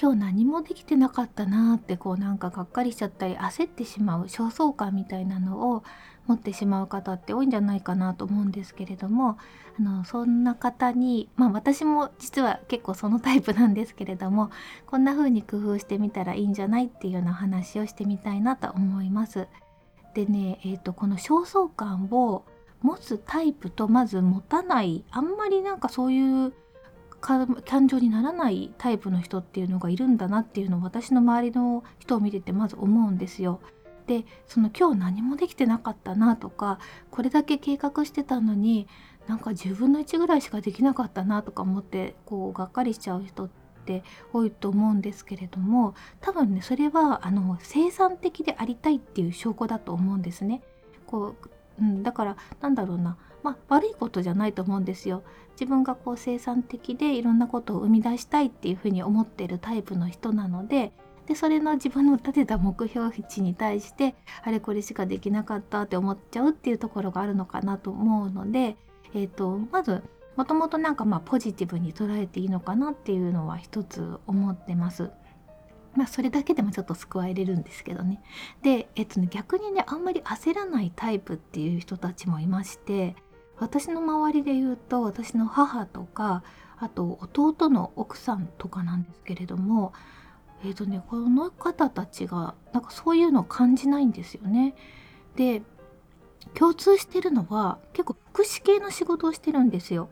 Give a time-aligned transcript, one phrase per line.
[0.00, 5.84] 今日何もできてなかったなーってこうなんかがっかりしちゃったり焦ってしまう焦燥感みたいなのを
[6.26, 9.38] 持ってしまう方って多いんじゃないかなと思うんですけれども
[9.78, 14.50] あのそんな方にまあ私も実は結構そのタイプなんですけれども
[14.86, 19.48] こんな風に工夫してみたらいいんじゃないっていうような話をしてみたいなと思います。
[20.14, 22.44] でね、えーと、この焦燥感を
[22.82, 26.52] 持つタイプとまず持たないあんまりなんかそういう
[27.22, 33.60] 感情にならないタイプの人っていうのがいるんだなっていうのを私の周りの人を見ててまず思うんですよ。
[34.06, 36.80] でその今日何もできてなかったなとか
[37.12, 38.88] これだけ計画してたのに
[39.28, 43.50] なんか10分の1ぐらいしかできなかったなとか思ってこうがっかりしちゃう人っ
[43.86, 50.62] て多いと思うんですけれども多分ねそれはあの生産的でありたいっていう証拠だと思うんですね。
[51.06, 51.48] こう
[51.80, 55.22] うん、だからなんだろうなまあ、悪いことじゃないと思うんですよ。
[55.52, 60.92] 自分がこう生産的でいろんなことを生み出したいっていうふうに思ってるタイプの人なので
[61.26, 68.76] でそれの自分の立てた目標値に対してあれこれしかできなかったって思っちゃうっていうところがあるのかなと思うので、
[69.14, 70.02] えーと、まず
[70.36, 75.10] もともとなんかまあポジティブに捉えていいのかなっていうのは一つ思ってます。
[75.94, 78.22] まあそれだけでもちょっと救われるんですけどね。
[78.62, 83.14] で、えっとね、逆にねあんまり焦らないタイプっていう人たちもいまして
[83.62, 86.42] 私の周りで言うと私の母とか
[86.78, 89.92] あと弟の奥さんとかなんですけれども
[90.64, 94.74] えーとね、この方たちがなんかそういうのを感じないんですよね。
[95.36, 95.62] で
[96.54, 100.08] 共通してるのは結構福祉系の仕事をしてるんですよ。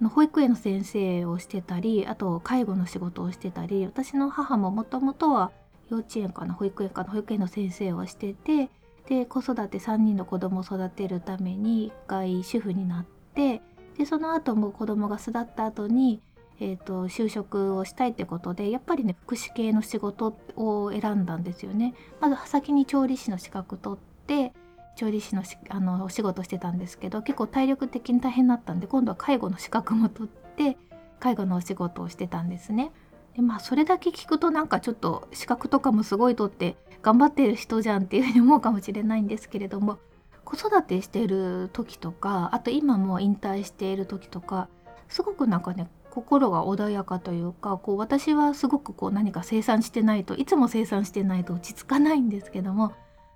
[0.00, 5.52] あの保育園の先生をしてたりあと介護の仕事をしてたり私の母ももともとは
[5.88, 8.70] 幼稚園かな保育園かな保育園の先生をしてて
[9.08, 13.62] で子育て3人の子供を育てるために1回主婦になって
[13.96, 16.20] でその後も子供が巣立った後に
[16.58, 21.94] えーと、就職をしたいってことでやっぱりね福祉系の仕事を選んだんですよね。
[22.20, 24.52] まず先に調理師の資格取って
[24.96, 30.78] 調理師のあのお仕事してたんですけど結構体力的に大変だったんで今度は介護の資格も取って
[31.20, 32.90] 介護のお仕事をしてたんですね。
[33.36, 39.98] でまあそれだけ聞くとなんかちょっと資格とかもすごい取って頑張ってる人じゃんっていうふうに思うかもしれないんですけれども
[40.44, 44.68] 子育てしてる時とかあと今も引退している時とか
[45.08, 52.94] すごくなんかね心が穏やかというかこう私はすごくこう何か生産してないといつも生産してないと落ち着かないんですけども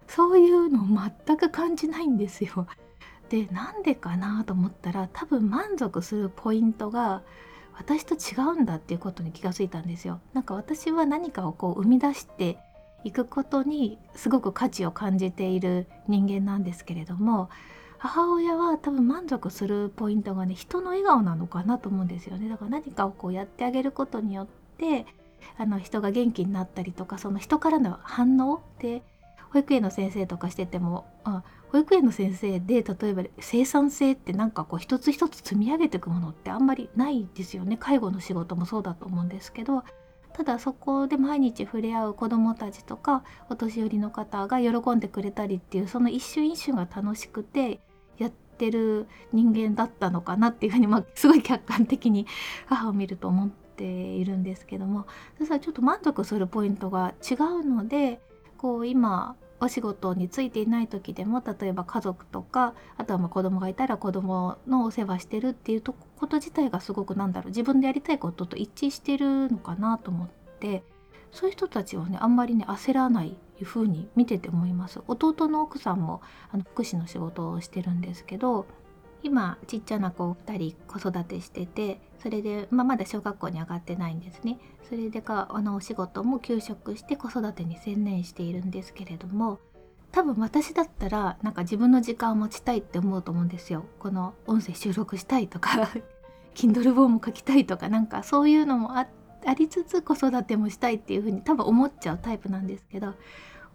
[0.08, 2.66] そういうのを全く感じないんですよ。
[3.28, 7.22] でなんでかなと思ったら多分満足するポイントが
[7.80, 10.20] 私と違うんだっていうことに気がついたんですよ。
[10.34, 12.58] なんか私は何かをこう生み出して
[13.04, 17.48] いくことにすごく価値を感じている人間なんですけれども
[17.96, 24.46] 母親は多分満足するポイントがね人の笑顔なのかなと思うんですよねだから何かをこうやってあげることによっ
[24.76, 25.06] て
[25.56, 29.02] あの人が元気になったりとかその人からの反応で
[29.52, 31.42] 保育園の先生とかしててもあ
[31.72, 37.76] 保育園の先生で例えば生産性ってなんかこう一つ一つ積み上げていくものってあんまりないですよね。
[37.76, 39.84] 介護の仕事もそうだと思うんですけど。
[40.32, 47.80] ただそこで毎日触れ合う子どもたちとかお年寄りの方が喜んでくれたりっていうその一瞬一瞬が楽しくて
[48.16, 52.26] やってる人間だったのかなっていうふうに、まあ、すごい客観的に
[52.66, 55.06] 母を見ると思っているんですけども。
[55.36, 58.20] そしたらちょっと満足するポイントが違うので
[58.56, 70.82] こう今お仕事についていない時でも例えば家族とかあとはまあ子供がいたら子供のお世話してるっていうこと自体がすごくなんだろう自分でやりたいことと一致してるのかなと思って
[71.32, 75.00] そういう人たちはねあんまりね焦らないいうふうに見てて思います。
[75.06, 78.66] 弟の奥さんもあの福祉の仕事をしてるんですけど
[79.22, 84.58] 今ちっちゃな子2人子育てしててそれで、まあ、まだ小学校に上がってないんですね。
[84.88, 89.60] それでかあのお仕事も休職して子育てに専念しているんですけれども
[90.10, 93.84] 多分私だったらなんか自分の時間を持ちたいって思うと思うんですよ。
[93.98, 95.90] この音声収録したいとか
[96.54, 99.06] Kindle 本も書きたいとかなんかそういうのもあ
[99.54, 103.14] りつつ子育てもしたいっていうふうに多分思っちゃうタイプなんですけど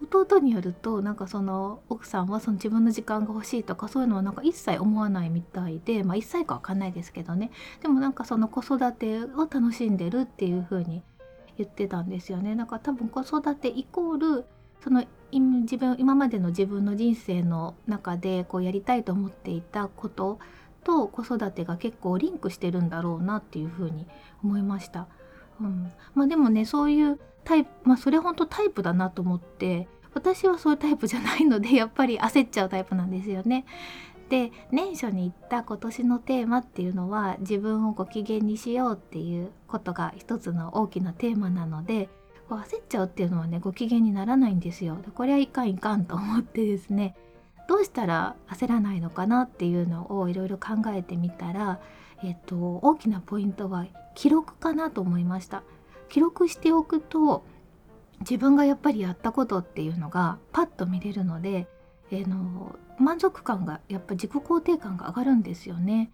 [0.02, 7.50] 弟によるとなんかその奥さんはその自分の時間が欲しいとかそういうのはなんか一切思わないみたいでまあ一切かわかんないですけどね
[7.82, 11.02] でもなんかその子育てを楽しんでるっていう風に
[11.56, 14.44] 言ってたんですよねだか多分子育てイコール
[14.82, 20.38] その自分今までの自分の人生の中でこうやりたいと思っていたこと
[20.84, 24.06] と子育てが結構リンクしてるんだろうなっていうふうに
[24.44, 25.08] 思いました。
[25.60, 33.64] うん、まあでもねそういうタイプまあそれ本当タイプだなと思って私はそういうタイプじゃないので やっぱり焦っちゃうタイプなんですよね。
[34.28, 42.08] で年初に言った今年のテーマっていうのは自分をご機嫌にしようっていうことが一つの大きなテーマなので
[42.50, 44.98] 焦っちゃうっていうのはねご機嫌にならないんですよ。
[45.14, 47.14] これはいかんいかんと思ってですね
[47.68, 51.80] どうしたら焦らないのかなっていうのをいろいろ考えてみたら、
[52.22, 55.62] えっと、大きなポイントは記録かなと思いました。
[56.08, 57.44] 記録しておくと
[58.20, 61.66] 自分がやっぱりやったことっていうのがパッと見れるので、
[62.10, 66.10] えー、の満足感がやっぱ自己肯定感が上がるんですよね。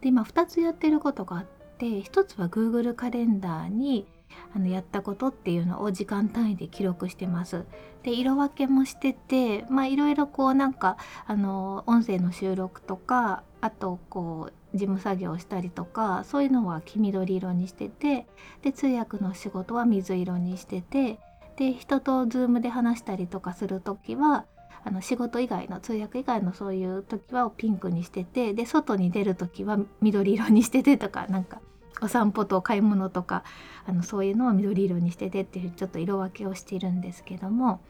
[0.00, 1.46] で今2つやってることがあっ
[1.78, 4.06] て1つは Google カレンダーに
[4.54, 7.64] あのやったことっていうのを時間単位で記録してます。
[8.02, 10.96] で色分けもしててまあいろいろこうなんか
[11.26, 18.26] あの音声の収録とかあとこう事務作業をしたりとかそういうのは黄緑色にしてて
[18.62, 21.18] で通訳の仕事は水色にしてて
[21.56, 24.44] で人と Zoom で話したりとかする時は
[24.84, 31.60] あの仕事以外の通訳以外のそういう時はピンクにしててで外に出る時は緑色にしててとかなんか
[32.02, 33.44] お散歩と買い物とか
[33.86, 37.80] あのそういうのを緑色にしててっていうちょっと色分けをしているんですけども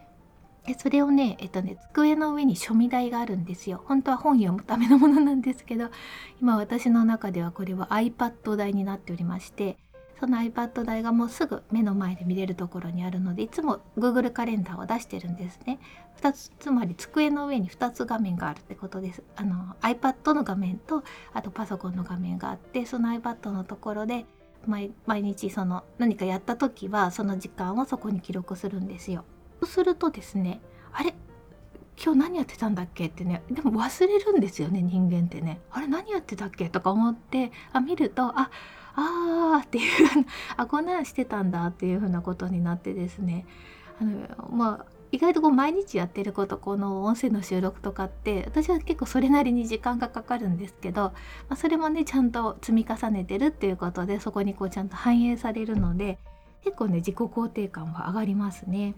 [0.66, 3.82] でそれをねえっとね机の上に書味台があるんですよ。
[3.86, 5.90] 本当は本読むためのものなんですけど
[6.40, 9.76] 今私の中ではこれは iPad 台になっておりまして
[10.18, 15.78] その iPad 台がもうすぐ目の前で見れるところにあるのでいつも Google カレンダーを出してるんですね。
[16.20, 19.22] 2つつまり机の上に2つ画面があるってことです。
[19.36, 24.24] あの iPad の画面とあとパソコンの画面があってその iPad のところで
[24.66, 29.24] 毎日その何かやった時はその時間をそこに記録するんですよ。
[29.64, 30.60] するとですね
[30.92, 31.14] あれ
[32.02, 33.06] 今日何やってたんだっけ？
[33.06, 35.60] ってねでも忘れるんですよね人間ってね。
[35.70, 36.68] あれ何やってたっけ？
[36.68, 38.50] とか思ってあ見るとあ
[38.96, 43.46] あーっていう あこんなんしてたんだっていうふうなことになってですね。
[44.00, 51.12] あのまあ意外とこう毎日やってることこの音声の収録とかって私は結構それなりに時間がかかるんですけど、ま
[51.50, 56.18] あ、それもねちゃんと積み重ねてるっていうことでそこにこうちゃんと反映されるので
[56.64, 58.96] 結構ね自己肯定感は上がりますね。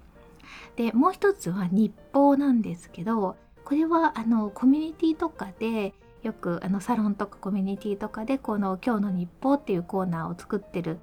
[0.77, 10.99] でもう一つは日報なんですけどこれはあのコミュニティとかでよくあのサロンとかコミュニティとかでこの「今日の日報」っていうコーナーを作ってる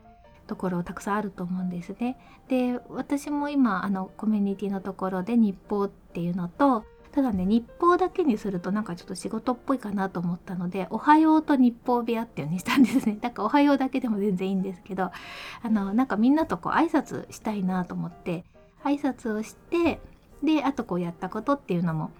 [0.47, 2.17] ところたくさんあると思うんですね。
[2.47, 15.11] で私も今あのコミュニティのところで日報っていうのとただね日報だけにするとなんかちょっと仕事っぽいかなと思ったので「おはよう」と日報部屋っていうにしたんですね だから「おはよう」だけでも全然いいんですけど
[15.61, 18.45] あのなんかみんなとこう挨拶したいなと思って
[18.83, 19.99] 挨拶をして
[20.43, 22.11] であとこうやったことっていうのも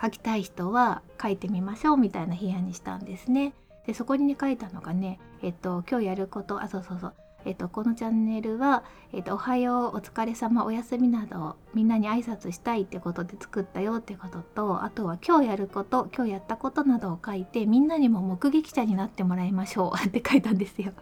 [0.00, 3.54] 書きたい人は書いてみましょうみたいな部屋にしたんですね。
[3.86, 7.14] でそこにね書いたのがね、えっと、今日やることあそうそうそう
[7.44, 8.82] えっと、このチャンネルは、
[9.12, 20.92] えっと、おはよう、お疲れ様、おやすみなどみんなに挨拶したいってことで作ったよってこととあとは今日やること今日やったことなどを書いてみんなにも目撃者になってもらいましょうって書いたんですよ。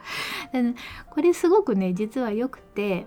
[1.10, 3.06] これすごくね実は良くて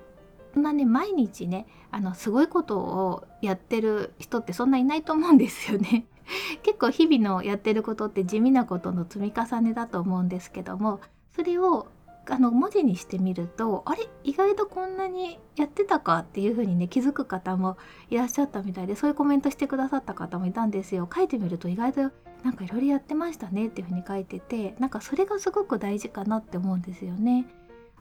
[0.56, 6.06] なね毎日ねあのすごいことをやってる人ってそんないないと思うんですよね。
[6.64, 11.00] 結構日々のやってることって地味なことの積み重ねだと思うんですけども
[11.36, 11.88] それを
[12.30, 14.08] あの文字にしてみるとあれ？
[14.24, 17.78] 意外とこんなにやってたかっていう風にね気づく方も
[18.10, 22.02] いらっしゃったみたいでそういうコメントしてくださった方もいたんですよ書いてみると意外と
[22.44, 27.48] なんかいろいろやってましたねっていう風に書いててなんかそれがすごく大事かなって思うんですよね。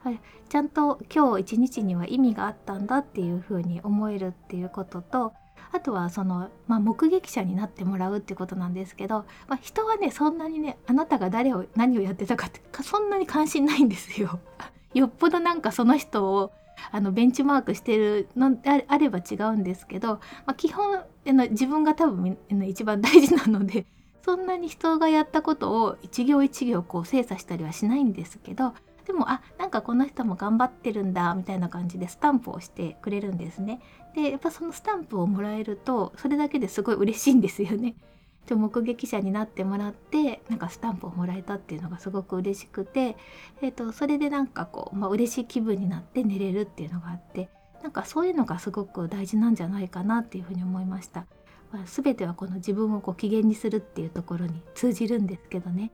[0.05, 5.33] はい、ちゃんと今日一日には意味があったんだっていうふうに思えるっていうことと
[5.73, 14.41] あとはその、まあ、目撃者になってもらうってことなんですけど、まあ、人はねそんなにねあなたが誰を何をやってたかってそんなに関心ないんですよ。
[14.95, 16.53] よっぽどなんかその人を
[16.91, 21.03] あのベンチマークしてるのであれば違うんですけど、まあ、基本
[21.51, 23.85] 自分が多分一番大事なので
[24.25, 28.75] そんなに人がやったことを一行一行こう精査したりはしないんですけど
[29.09, 33.81] でもあなんかこの人も頑張ってるんだみたいな感じでスタンプをしてくれるんですね。
[34.15, 37.97] でやっぱそのスタンプをもらえるとそれだけですごい嬉しいんですよね。
[38.47, 43.17] で目撃者になってもらってなんかスタンプをもらえたっていうのがすごく嬉しくて、
[43.63, 47.51] えーと、それでなんかこう、まあ、嬉しい気分になって寝れるっていうのがあって
[47.83, 51.27] なんかそういうのがすごく大事なんじゃないかなっていうふうに思いました。
[51.73, 55.91] まあ、全てはこの自分をご機嫌にするっていうところに通じるんですけどね。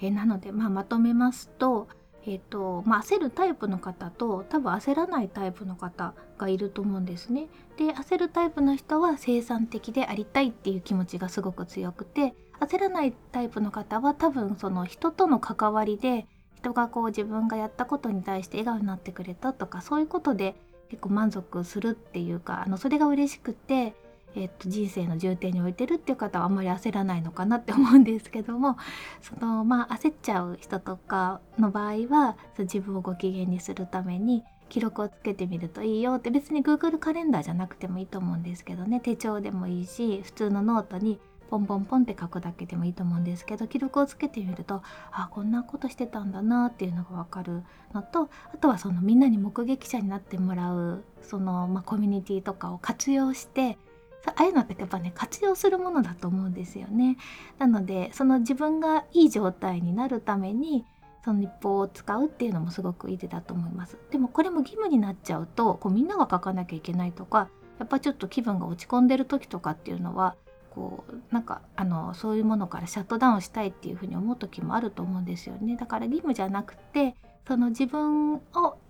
[0.00, 1.88] えー、なので、まあ、まとめますと
[2.28, 7.48] えーとまあ、焦るタイプの方と多分焦らないタイプの方がいると思うんですね。
[7.78, 20.54] で焦るタイプの人は生産的でありたいっていう気持ちがすごく強くて焦らないタイプの方は多分その人との関わりで人がこう自分がやったことに対して笑顔になってくれたとかそういうことで
[20.90, 23.94] 結構満足するっていうかあのそれが嬉しくて
[24.34, 28.76] えっと、人生の重点に置いてるっていう方はあんまり焦らないのかなって思うんですけども
[29.20, 39.00] そのまあ焦っちゃう人とかの場合は自分をご機嫌にするために記録をつけてみるといいよって別に Google カレンダーじゃなくてもいいと思うんですけどね。
[39.00, 41.18] 手帳でもいいし普通のノートに
[41.48, 47.62] ポンポンポンって書くだけでもいいと思うんですけど記録をつけてみるとあこんなことしてたんだなっていうのが分かる
[47.94, 53.78] のとあとはそのみんなに目撃者になってもらうその、まあ、コミュニティとかを活用して
[54.26, 57.16] ああいうのってやっぱね活用するものだと思うんですよね。
[57.58, 60.84] なのでその自分がいい状態になるために
[61.24, 63.96] その日報を使うっていうのもすごくいい手だと思います。
[64.10, 67.48] でもこれも義務になっちゃうとこうみんなが書かなきゃいけないとか
[67.78, 70.34] やっぱちょっと気分が落ち込んでる時とかっていうのは
[70.70, 75.76] こうなんかあのそういうものからシャットダウンしたいっていうふうに思う時もあると思うんですよね。
[75.76, 77.14] だから義務じゃなくて
[77.46, 78.40] その自分を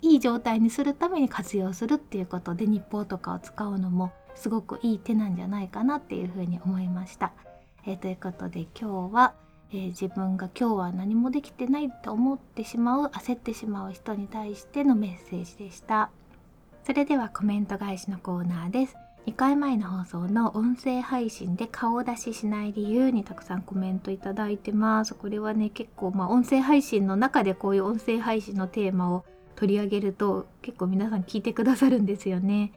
[0.03, 7.33] いい状態にするために活用するっていうことで日報とかを使うのもすごくいい手なんじゃないかなっていうふうに思いました。
[7.87, 9.35] えー、ということで今日は、
[9.73, 16.11] えー、自分が今日は何もできてないと思ってしまう焦ってしまう人に対してのメッセージでした。
[16.85, 18.97] それではコメント返しのコーナーです。
[19.27, 25.15] 2回前の放送の音声配信で顔出ししない理由にたくさんコメントいただいてます。
[25.15, 29.25] これはね結構まあ音声配信の中でこういう音声配信のテーマを
[29.57, 32.73] 取り上げると結構皆さん聞いてくださるんですよね。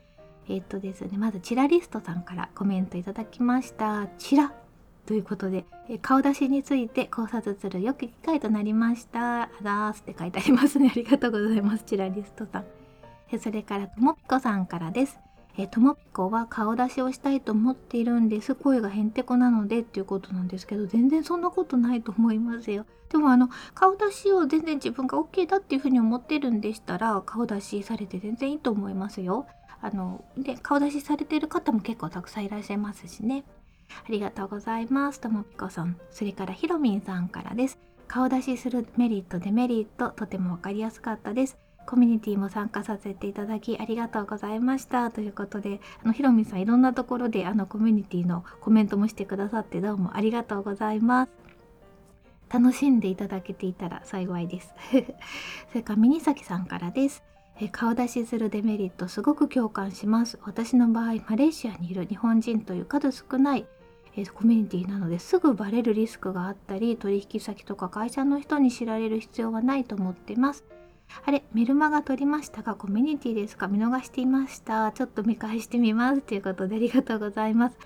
[0.49, 4.07] えっ、とですね、まずチラリストさんからコメントいただきました。
[4.17, 4.53] チラ
[5.05, 9.43] ということで、え顔出しについて考察するよく機会となりました。
[9.43, 10.89] あざーすって書いてありますね。
[10.93, 11.83] ありがとうございます。
[11.83, 12.65] チラリストさん。
[13.31, 15.19] えそれから、ともぴこさんからです。
[15.57, 18.55] えともぴこは顔出しをしたいと思っているんです。
[18.55, 22.85] 声がへんてこなのでっていうことなんですけど、全然そんなことないと思いますよ。
[23.09, 29.45] でもあの、顔出しを全然自分が OK だっていうふうに思ってるんでしたら、顔出しされて全然いいと思いますよ。
[29.81, 33.43] あので顔出しされてる方も結構たくさんいらっしゃいますしね。
[34.07, 35.19] ありがとうございます。
[35.19, 35.97] ともぴこさん。
[36.11, 37.77] それからひろみんさんからです。
[38.07, 41.57] 顔出しするメリットデメリットとても分かりやすかったです。
[41.85, 45.11] コミュニティも参加させていただきありがとうございました。
[45.11, 51.31] ということであのひろみさんいろんなところであのコミュニティのコメントもしてくださってどうもありがとうございます。
[52.49, 54.73] 楽しんでいただけていたら幸いです。
[55.71, 57.23] それからミニサキさんからです。
[57.63, 60.39] え顔出しするデメリットすごく共感します。
[60.43, 63.67] 私の場合マレーシアにいる日本人という数少ない
[64.17, 70.65] えコミュニティなのですぐバレるリスクがあったり取引先とか会社の人に知られる必要はないと思っています。
[71.23, 73.67] あれメルマガ撮りましたがコミュニティですか？
[73.67, 74.91] 見逃していました。
[74.93, 77.77] ちょっと見返してみますということでありがとうございます。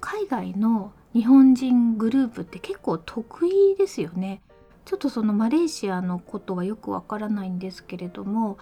[0.00, 4.40] 海外の日本人グループって結構得意ですよね。
[4.84, 8.58] ちょっとそのマレーシアのことはよくわからないんですけれども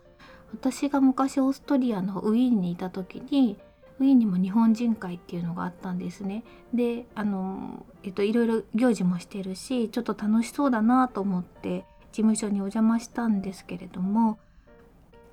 [0.52, 3.56] 私が昔オーストリアのウィーンにいた時に
[3.98, 6.44] ウィーンにも日本人会っていうのがあったんですね。
[6.74, 14.38] であの、えっと、いろいろ行事もしてるしちょっと楽しそうだなと思って事務所にお邪魔したんですけれども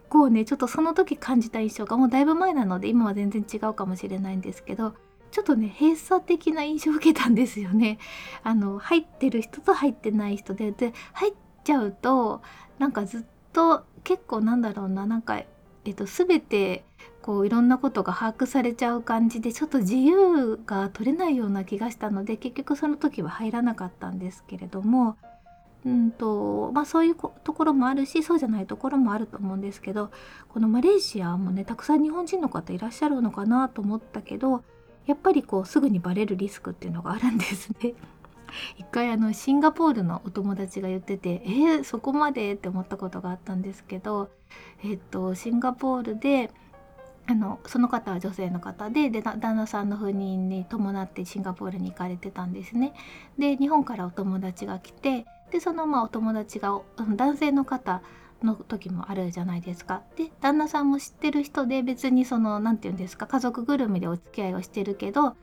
[0.08, 4.94] こうねちょっとその時感じた印象がもうだいぶ前なので今は全然違うかもしれないんですけど
[5.32, 8.00] ちょっとね閉鎖的な印象を受けたんですよね。
[8.44, 11.34] あの入ってる人と入ってない人でで入っ
[11.64, 12.42] ちゃうと
[12.78, 13.22] なんかずっ
[13.54, 16.86] と結構なんだろうななんか、えっと、全て
[17.22, 25.18] こういろんなことが把握されちゃう感じでちょっと自由が取れないような気がしたので結局その時は入らなかったんですけれども。
[25.86, 30.12] うんとまあ、そういうところもあるしそうじゃないところもあると思うんですけど
[30.50, 34.64] このマレーシアもねたくさん日本人の方いらっしゃるのかなと思ったけど
[35.10, 37.96] やっぱりこうすぐにバレるリスクっていうのがあるんですね。
[38.78, 42.54] 一回あのシンガポールのお友達が言っててえー、そこまで？
[42.54, 44.30] って思ったことがあったんですけど、
[44.84, 46.52] えっとシンガポールで
[47.26, 52.94] あのその方は女性の方でで旦那さんの赴任に伴ってシンガポールに行かれてたんですね。
[53.40, 56.80] で日本からお友達が来てでそのまあお友達が
[57.16, 58.04] 男性の方
[58.44, 60.02] の時もあるじゃないですか。
[60.16, 65.36] で旦那さんも知ってる人で別にその何て言うんですか家族ぐるみでお付き合いをしてるけど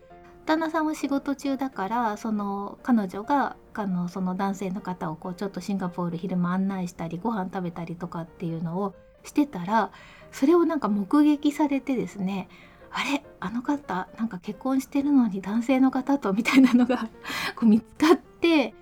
[0.47, 9.91] 旦那さんは仕事中だからその彼女があのその男性の方をこうちょっとシンガポール昼間案内したりご飯食べたりとかっていうのをしてたら
[10.33, 12.49] それをなんか目撃されてですね
[12.93, 17.09] あれあの方なんか結婚してるのに男性の方とみたいなのが
[17.57, 18.75] こう見つかって。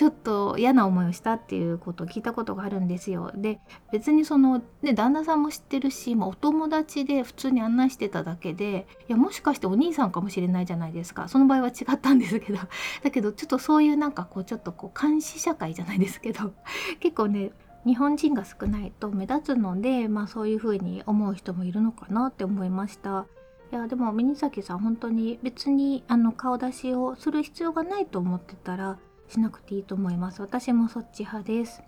[0.00, 3.32] ちょっと嫌な思いをしたっていうことを聞いたことがあるんですよ。
[3.34, 3.60] で
[3.92, 12.60] 別にそのね旦那さんも知ってるし、まあ、お友達で普通に案内してただけでいやもしかしてお兄さんかもしれないじゃないですかその場合は違ったんですけど
[13.04, 16.54] だけどちょっとそういうなんかこうちょっとこう監視社会じゃないですけど
[17.00, 17.50] 結構ね
[17.84, 23.26] 日本人が少ないと目立つので、まあ、そういうふうに思う人もいるのかなって思いました。
[23.70, 28.98] いやでもミニサキさん本当に別にあの顔出しをする必要がないと思ってたら
[29.30, 30.42] しなくていいと思います。
[30.42, 31.82] 私もそっち派です。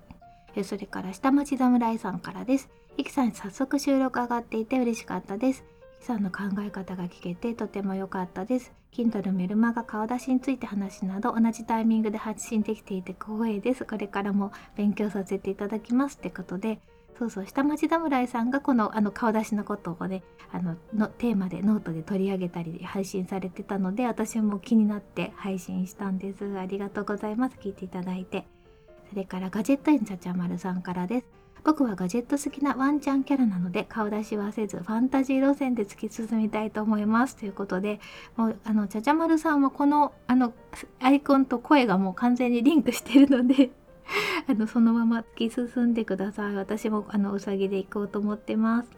[0.54, 2.68] えそれから下町侍さんからです。
[2.96, 5.64] いきさん早速収録上がっていて嬉しかったです。
[5.98, 8.72] いきさんの考え方が聞けてとても良かったです。
[8.92, 13.86] Kindle メルマガ顔出しについて話など同じタイミングで発信できていて光栄です。
[13.86, 16.78] これからも勉強させていただきますってことで、
[17.18, 26.58] そうそう下町侍さんがこのあの顔出しのことをねあののテーマでノートで取り上げたり配信されてたので私も気になって配信したんです。
[26.58, 27.56] ありがとうございます。
[27.60, 28.44] 聞いていただいて。
[29.10, 31.26] それからガジェット犬ちゃちゃまるさんからです。
[31.64, 37.36] 僕はガジェット好きなワンちゃんキャラなので顔出しはせずファンタジー路線で突き進みたいと思います。
[37.36, 38.00] ということで
[38.36, 40.52] もうあのちゃちゃまるさんはこのあの
[41.00, 43.70] アイコンと声がもう完全にリンクしてるので
[44.48, 46.54] あのそのまま突き進んでください。
[46.54, 48.90] 私もあのうさぎで行こうと思ってます。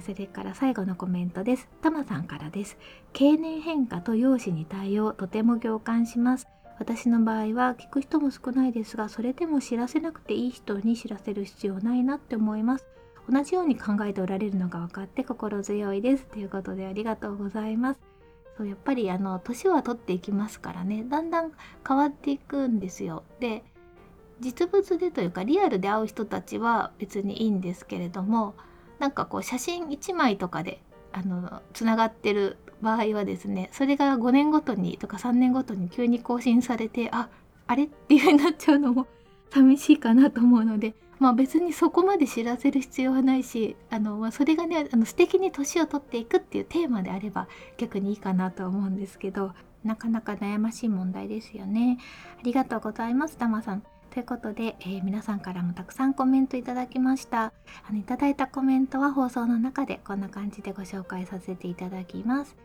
[0.00, 1.68] それから最後のコメントです。
[1.82, 2.78] たまさんからです。
[3.12, 6.46] 経年変化と容姿に対応とても共感します。
[6.78, 12.86] 私の場合は聞く人も少ないですがそれでも知らせなくていい人に知らせる必要ないなって思います。
[13.28, 16.26] 同じように考えておられるのが分かって心強いです。
[16.26, 18.00] ということでありがとうございます。
[18.56, 21.04] そうやっぱりあの年は取っていきますからね。
[21.04, 21.52] だんだん
[21.86, 23.24] 変わっていくんですよ。
[23.40, 23.64] で
[24.40, 28.54] 実物でというかリアルで会う人たちは別にいいんですけれども
[28.98, 30.80] なんかこう写真1枚とかで
[31.12, 37.28] あのつながってる場合はですねそれが5年ごとにとか3年ごとに急に更新されてあ
[37.66, 39.06] あれっていう風になっちゃうのも
[39.50, 49.52] 寂しいかなと思うのでまあ別にそこまで知らせる必要はないしあの、ま、それがねあの素敵に年を取っていくっていうテーマであれば逆にいいかなと思うんですけど
[49.84, 51.98] なかなか悩ましい問題ですよね。
[52.38, 53.82] ありがとうございます、たまさん。
[54.10, 57.52] ということで、えー、皆さんからもたくさんコメントいただきました。
[57.88, 62.56] あのいただいたコメントは放送の中でこんな感じでご紹介させていただきます。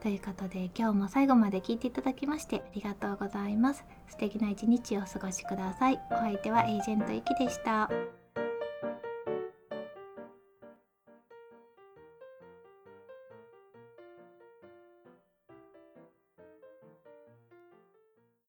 [0.00, 3.84] ということで今日も最後まで聞いていただきましてありがとうございます。
[4.08, 6.00] 素敵な一日をお過ごしください。
[6.10, 7.90] お相手はエージェントゆきでした。